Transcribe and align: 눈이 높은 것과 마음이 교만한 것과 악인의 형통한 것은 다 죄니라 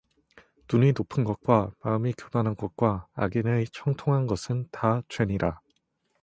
눈이 0.73 0.93
높은 0.97 1.23
것과 1.23 1.75
마음이 1.83 2.13
교만한 2.17 2.55
것과 2.55 3.05
악인의 3.13 3.67
형통한 3.71 4.25
것은 4.25 4.67
다 4.71 5.03
죄니라 5.07 5.61